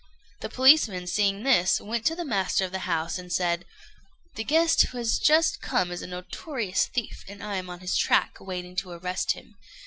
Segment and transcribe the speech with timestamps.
[0.39, 3.65] The policeman, seeing this, went to the master of the house and said
[4.33, 7.81] "The guest who has just come in is a notorious thief, and I am on
[7.81, 9.57] his track, waiting to arrest him.